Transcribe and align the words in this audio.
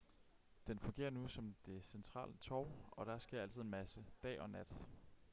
den 0.67 0.79
fungerer 0.79 1.09
nu 1.11 1.27
som 1.27 1.55
det 1.65 1.85
centrale 1.85 2.33
torv 2.39 2.67
og 2.91 3.05
der 3.05 3.17
sker 3.17 3.41
altid 3.41 3.61
en 3.61 3.69
masse 3.69 4.05
dag 4.23 4.39
og 4.41 4.49
nat 4.49 4.67